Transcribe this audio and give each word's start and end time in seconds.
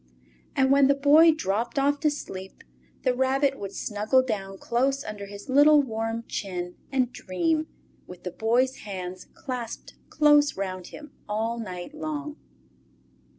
And 0.55 0.71
when 0.71 0.87
the 0.87 0.95
Boy 0.95 1.31
dropped 1.31 1.77
off 1.77 1.99
to 1.99 2.09
sleep, 2.09 2.63
the 3.03 3.13
Rabbit 3.13 3.59
would 3.59 3.71
snuggle 3.71 4.23
down 4.23 4.57
close 4.57 5.03
under 5.03 5.27
his 5.27 5.47
little 5.47 5.83
warm 5.83 6.23
chin 6.27 6.73
and 6.91 7.11
dream, 7.13 7.67
with 8.07 8.23
the 8.23 8.31
Boy's 8.31 8.77
hands 8.77 9.25
clasped 9.35 9.93
close 10.09 10.57
round 10.57 10.87
him 10.87 11.11
all 11.29 11.59
night 11.59 11.93
long. 11.93 12.37